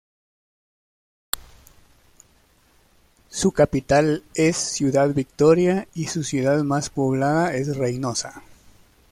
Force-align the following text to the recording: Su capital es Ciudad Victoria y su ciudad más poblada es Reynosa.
Su 3.29 3.51
capital 3.51 4.23
es 4.33 4.57
Ciudad 4.57 5.09
Victoria 5.13 5.87
y 5.93 6.07
su 6.07 6.23
ciudad 6.23 6.63
más 6.63 6.89
poblada 6.89 7.53
es 7.53 7.77
Reynosa. 7.77 8.41